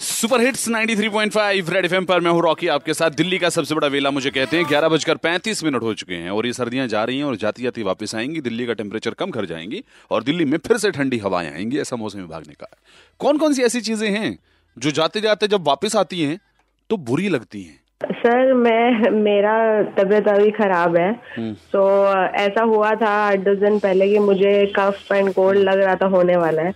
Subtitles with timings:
[0.00, 3.88] Super hits 93.5 red FM पर मैं हूँ रॉकी आपके साथ दिल्ली का सबसे बड़ा
[3.88, 7.04] वेला मुझे कहते हैं ग्यारह बजकर पैंतीस मिनट हो चुके हैं और ये सर्दियाँ जा
[7.04, 10.44] रही हैं और जाती जाती वापस आएँगी, दिल्ली का टेम्परेचर कम कर जाएँगी और दिल्ली
[10.44, 12.76] में फिर से ठंडी हवाएँ आएँगी, ऐसा मौसम विभाग ने कहा।
[13.18, 14.38] कौन कौन सी ऐसी चीज़ें हैं
[14.78, 16.40] जो जाते जाते जब वापस आती हैं
[16.90, 17.83] तो बुरी लगती हैं?
[18.26, 19.54] सर मैं मेरा
[19.96, 21.12] तबीयत अभी खराब है।
[21.72, 21.82] तो
[22.40, 26.06] ऐसा हुआ था आठ दस दिन पहले कि मुझे कफ एंड कोल्ड लग रहा था
[26.14, 26.72] होने वाला है।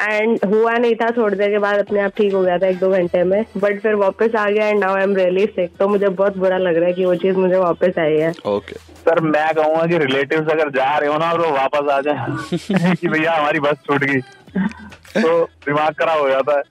[0.00, 2.78] एंड हुआ नहीं था थोड़ी देर के बाद अपने आप ठीक हो गया था एक
[2.78, 5.88] दो घंटे में। बट फिर वापस आ गया and now I am really sick तो
[5.88, 9.20] मुझे बहुत बुरा लग रहा है कि वो चीज़ मुझे वापस आई है। ओके सर
[9.20, 13.34] मैं कहूँगा कि रिलेटिव्स अगर जा रहे हो ना तो वापस आ जाए कि भैया
[13.34, 14.20] हमारी बस छूट गई।
[15.16, 16.62] तो दिमाग खराब हो जाता है।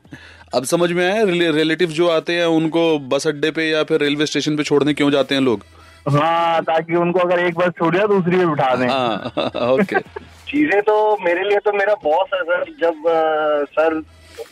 [0.55, 4.25] अब समझ में आया रिलेटिव जो आते हैं उनको बस अड्डे पे या फिर रेलवे
[4.25, 5.63] स्टेशन पे छोड़ने क्यों जाते हैं लोग?
[6.09, 9.15] हाँ ताकि उनको अगर एक बस छूट जाए दूसरी में बिठा दें। हाँ
[9.71, 9.95] ओके
[10.47, 13.99] चीज़ें तो मेरे लिए तो मेरा बॉस है सर जब अ, सर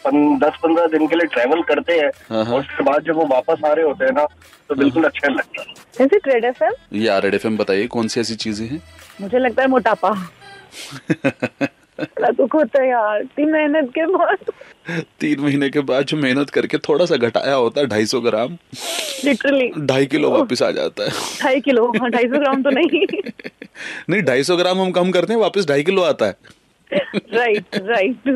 [0.05, 3.15] पन, दस पंद्रह दिन के लिए ट्रेवल करते हैं हाँ, हाँ। और उसके बाद जब
[3.15, 4.25] वो वापस आ रहे होते हैं ना
[4.69, 8.81] तो बिल्कुल अच्छा नहीं लगता है। या रेड एफ़ बताइए कौन सी ऐसी चीज़ें हैं?
[9.21, 10.29] मुझे लगता है मोटापा।
[12.31, 14.37] दुख होता है यार इतनी मेहनत के बाद।
[15.19, 18.57] तीन महीने के बाद जो मेहनत करके थोड़ा सा घटाया होता है ढाई सौ ग्राम।
[19.25, 21.09] लिटरली ढाई किलो वापस आ जाता है।
[21.43, 23.05] ढाई किलो हाँ ढाई सौ ग्राम तो नहीं।
[24.09, 26.61] नहीं ढाई सौ ग्राम हम कम करते हैं वापस ढाई किलो आता है।
[26.91, 28.27] राइट राइट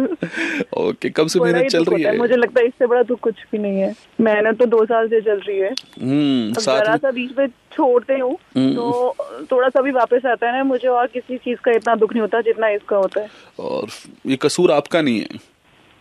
[0.77, 3.57] ओके कब से मेहनत चल रही है। मुझे लगता है इससे बड़ा दुख कुछ भी
[3.57, 5.69] नहीं है। मेहनत तो दो साल से चल रही है।
[6.01, 9.15] हम्म जरा सा बीच में छोड़ते हूँ तो
[9.51, 12.21] थोड़ा सा भी वापस आता है ना मुझे और किसी चीज़ का इतना दुख नहीं
[12.21, 13.27] होता जितना इसका होता है।
[13.59, 13.87] और
[14.27, 15.39] ये कसूर आपका नहीं है।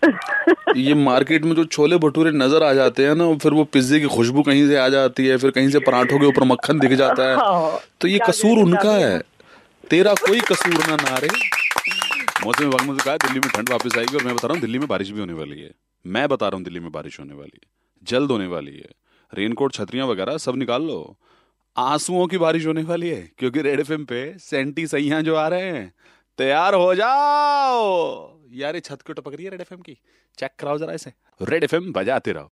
[0.77, 4.07] ये मार्केट में जो छोले भटूरे नज़र आ जाते हैं ना फिर वो पिज्जे की
[4.07, 7.29] खुशबू कहीं से आ जाती है फिर कहीं से पराठों के ऊपर मक्खन दिख जाता
[7.31, 9.19] है। हाँ, तो ये कसूर उनका है।
[9.91, 11.29] तेरा कोई कसूर ना ना रे
[12.47, 14.79] मौसम विभाग ने कहा दिल्ली में ठंड वापस आएगी और मैं बता रहा हूँ दिल्ली
[14.79, 15.71] में बारिश भी होने वाली है।
[16.07, 17.69] मैं बता रहा हूँ दिल्ली में बारिश होने वाली है।
[18.03, 18.91] जल्द होने वाली है।
[19.35, 21.17] रेनकोट छतरियाँ वगैरह सब निकाल लो।
[21.79, 25.63] आंसुओं की बारिश होने वाली है क्योंकि रेड एफ़ पे सेंटी सैया जो आ रहे
[25.63, 25.93] हैं
[26.39, 29.99] तैयार हो जाओ। यार ये छत क्यों टपक रही है रेड एफएम की?
[30.39, 31.13] चेक कराओ जरा इसे।
[31.43, 32.45] रेड एफ़ बजाते रहो।